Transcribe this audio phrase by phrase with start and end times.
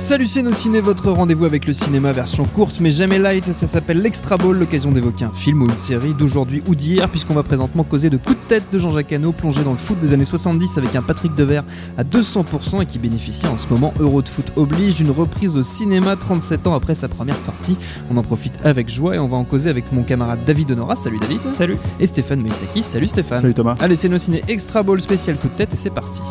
[0.00, 3.66] Salut c'est nos ciné, votre rendez-vous avec le cinéma version courte mais jamais light, ça
[3.66, 7.42] s'appelle l'Extra Ball, l'occasion d'évoquer un film ou une série d'aujourd'hui ou d'hier, puisqu'on va
[7.42, 10.24] présentement causer de coups de tête de Jean-Jacques Hano, plongé dans le foot des années
[10.24, 11.64] 70 avec un Patrick Devers
[11.98, 15.62] à 200% et qui bénéficie en ce moment, Euro de foot oblige, d'une reprise au
[15.62, 17.76] cinéma 37 ans après sa première sortie.
[18.10, 20.96] On en profite avec joie et on va en causer avec mon camarade David Honora,
[20.96, 21.42] salut David.
[21.54, 21.76] Salut.
[22.00, 23.42] Et Stéphane Moïsaki, salut Stéphane.
[23.42, 23.76] Salut Thomas.
[23.78, 26.22] Allez c'est nos ciné Extra Ball spécial coup de tête et c'est parti.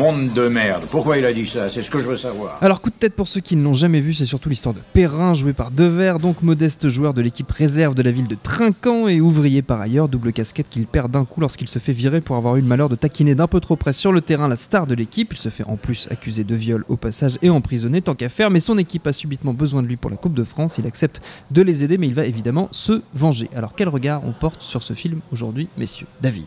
[0.00, 0.84] Monde de merde.
[0.90, 1.68] Pourquoi il a dit ça?
[1.68, 2.56] C'est ce que je veux savoir.
[2.62, 4.80] Alors coup de tête pour ceux qui ne l'ont jamais vu, c'est surtout l'histoire de
[4.94, 9.08] Perrin, joué par Devers, donc modeste joueur de l'équipe réserve de la ville de Trinquant
[9.08, 12.36] et ouvrier par ailleurs, double casquette qu'il perd d'un coup lorsqu'il se fait virer pour
[12.36, 14.86] avoir eu le malheur de taquiner d'un peu trop près sur le terrain la star
[14.86, 15.34] de l'équipe.
[15.34, 18.48] Il se fait en plus accuser de viol au passage et emprisonné tant qu'à faire,
[18.48, 20.78] mais son équipe a subitement besoin de lui pour la Coupe de France.
[20.78, 21.20] Il accepte
[21.50, 23.50] de les aider, mais il va évidemment se venger.
[23.54, 26.06] Alors quel regard on porte sur ce film aujourd'hui, messieurs?
[26.22, 26.46] David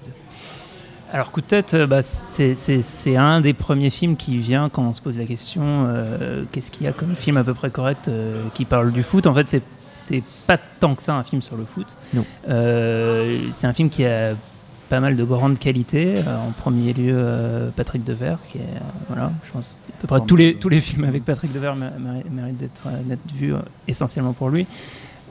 [1.13, 4.93] Alors, coup de tête, euh, bah, c'est- un des premiers films qui vient quand on
[4.93, 8.07] se pose la question euh, qu'est-ce qu'il y a comme film à peu près correct
[8.07, 9.61] euh, qui parle du foot En fait, c'est-
[9.93, 11.85] c'est pas tant que ça un film sur le foot.
[12.15, 12.25] Non.
[12.49, 14.31] Euh, c'est un film qui a
[14.89, 16.15] pas mal de grandes qualités.
[16.17, 18.61] Euh, en premier lieu, euh, Patrick Devers, qui est.
[19.07, 21.91] voilà, je pense à peu près tous les, tous les films avec Patrick Devers mé-
[21.99, 23.53] mé- méritent d'être vus
[23.87, 24.65] essentiellement pour lui.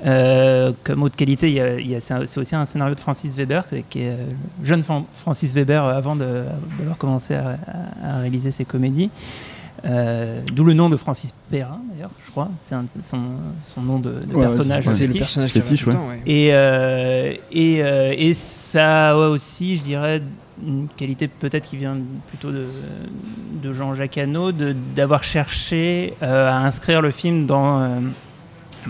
[0.04, 3.00] Euh, comme autre qualité, il y a- il y a- c'est aussi un scénario de
[3.00, 4.16] Francis Weber, qui est- euh,
[4.64, 6.42] jeune Fran- Francis Weber euh, avant de-
[6.78, 7.56] d'avoir commencé à,
[8.20, 9.10] réaliser ses comédies.
[9.84, 12.48] Euh, D'où le nom de Francis Perrin, d'ailleurs, je crois.
[12.62, 13.18] C'est un- son,
[13.62, 14.86] son nom de, de Ouais, personnage.
[14.86, 15.20] ouais, C'est le fétiche.
[15.20, 15.94] personnage qui Fétiche, ouais.
[15.94, 16.22] ouais.
[16.26, 20.22] Et, euh, et, euh, et ça a aussi, je dirais,
[20.64, 21.96] une qualité peut-être qui vient
[22.28, 22.66] plutôt de,
[23.62, 27.88] de Jean-Jacques Hano, de- d'avoir cherché euh, à inscrire le film dans, euh,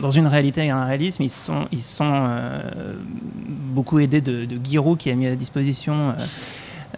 [0.01, 1.23] dans une réalité et un réalisme.
[1.23, 2.95] Ils sont, ils sont euh,
[3.75, 4.57] beaucoup aidés de, de
[4.97, 6.13] qui a mis à disposition euh,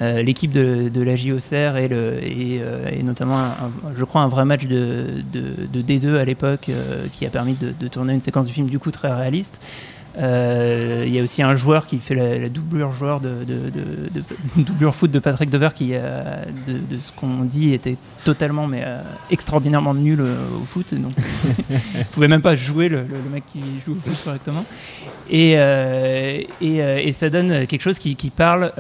[0.03, 4.23] euh, l'équipe de, de la JOCR et, le, et, euh, et notamment, un- je crois,
[4.23, 8.13] un vrai match de, de- de D2 à l'époque euh, qui a permis de tourner
[8.15, 9.61] une séquence du film du coup très réaliste.
[10.17, 13.71] Euh, Il y a aussi un joueur qui fait la, la doublure joueur de, de,
[13.71, 14.23] de- de-
[14.63, 16.37] doublure foot de Patrick Dever qui, euh,
[16.69, 20.95] de, ce qu'on dit, était totalement mais euh, extraordinairement nul au foot.
[20.95, 21.13] Donc,
[21.99, 24.65] il pouvait même pas jouer le, le- le mec qui joue au foot correctement.
[25.31, 25.53] Et,
[26.61, 28.73] et, et ça donne quelque chose qui, qui parle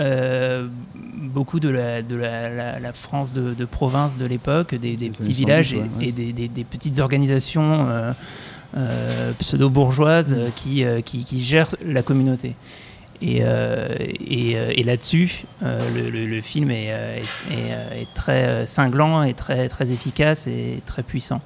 [1.17, 5.33] beaucoup de la, de la, la- la France de, de province de l'époque, des, petits
[5.33, 6.09] villages 70, ouais, et, ouais.
[6.09, 8.13] et des, des- des petites organisations euh,
[8.77, 12.55] euh, pseudo-bourgeoises euh, qui, euh, qui, qui gèrent la communauté.
[13.23, 20.83] Et, et, là-dessus, le, film est, est- est, très cinglant et très, très efficace et
[20.85, 21.41] très puissant.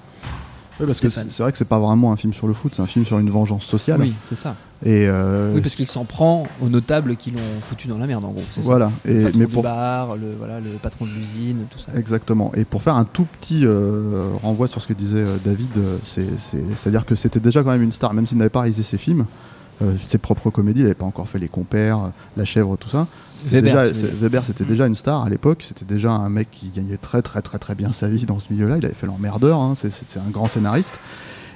[0.81, 1.27] Ouais, parce que Stéphane.
[1.31, 3.05] c'est c'est vrai que c'est pas vraiment un film sur le foot, c'est un film
[3.05, 4.01] sur une vengeance sociale.
[4.01, 4.55] Oui, c'est ça.
[4.85, 8.25] Et euh, Oui, parce qu'il s'en prend aux notables qui l'ont foutu dans la merde,
[8.25, 8.43] en gros.
[8.53, 8.61] ça.
[8.61, 8.91] voilà.
[9.05, 11.91] Le Et patron mais du pour bar, le, voilà, le patron de l'usine, tout ça.
[11.97, 12.53] exactement.
[12.55, 15.97] Et pour faire un tout petit euh, renvoi sur ce que disait euh, David, euh,
[16.05, 18.61] c'est c'est à dire que c'était déjà quand même une star, même s'il n'avait pas
[18.61, 19.27] réalisé ses films.
[19.83, 23.07] Euh, ses propres comédies, il n'avait pas encore fait Les Compères, La Chèvre, tout ça.
[23.47, 25.63] Weber, déjà- c'était déjà une star à l'époque.
[25.67, 28.53] C'était déjà un mec qui gagnait très très très très bien sa vie dans ce
[28.53, 28.79] milieu-là.
[28.79, 29.61] Il avait fait l'emmerdeur.
[29.61, 29.75] hein.
[29.77, 30.99] C'est- un grand scénariste.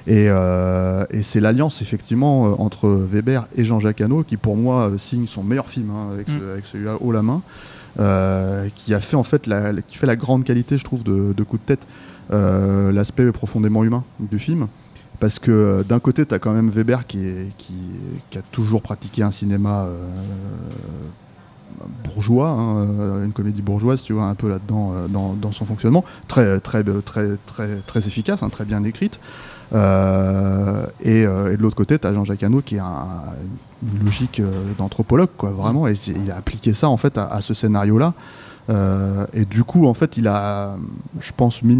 [0.07, 4.91] Et, euh, et c'est l'alliance effectivement euh, entre Weber et Jean-Jacques Hano qui pour moi
[4.97, 6.49] signe son meilleur film hein, avec, ce- Mm.
[6.51, 7.41] avec celui-là haut la main,
[7.99, 11.03] euh, qui a fait en fait la, la- qui fait la grande qualité je trouve
[11.03, 11.87] de, de coup de tête,
[12.31, 14.67] euh, l'aspect profondément humain du film.
[15.19, 17.25] Parce que euh, d'un côté, tu as quand même Weber qui,
[18.35, 20.07] a toujours pratiqué un cinéma euh,
[22.03, 26.59] bourgeois, hein, euh, une comédie bourgeoise, tu vois, un peu là-dedans dans, son fonctionnement, très,
[26.59, 29.19] très, très, très, très efficace, hein, très bien écrite.
[29.71, 29.75] Et,
[31.25, 33.23] de l'autre côté, tu as Jean-Jacques Hano qui a un-
[33.81, 34.41] une logique
[34.77, 38.13] d'anthropologue, vraiment, et il a appliqué ça en fait à, ce scénario-là.
[39.33, 40.75] Et du coup, en fait, il a,
[41.19, 41.63] je pense,